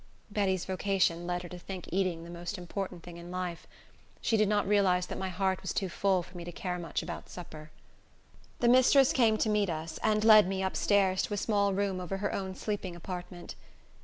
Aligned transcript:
Betty's 0.31 0.65
vocation 0.65 1.27
led 1.27 1.43
her 1.43 1.49
to 1.49 1.59
think 1.59 1.87
eating 1.91 2.23
the 2.23 2.31
most 2.31 2.57
important 2.57 3.03
thing 3.03 3.17
in 3.17 3.29
life. 3.29 3.67
She 4.19 4.35
did 4.35 4.49
not 4.49 4.67
realize 4.67 5.05
that 5.05 5.17
my 5.19 5.29
heart 5.29 5.61
was 5.61 5.73
too 5.73 5.89
full 5.89 6.23
for 6.23 6.35
me 6.35 6.43
to 6.43 6.51
care 6.51 6.79
much 6.79 7.03
about 7.03 7.29
supper. 7.29 7.69
The 8.61 8.67
mistress 8.67 9.13
came 9.13 9.37
to 9.37 9.47
meet 9.47 9.69
us, 9.69 9.99
and 10.01 10.23
led 10.25 10.47
me 10.47 10.63
up 10.63 10.75
stairs 10.75 11.21
to 11.21 11.35
a 11.35 11.37
small 11.37 11.71
room 11.75 11.99
over 11.99 12.17
her 12.17 12.33
own 12.33 12.55
sleeping 12.55 12.95
apartment. 12.95 13.53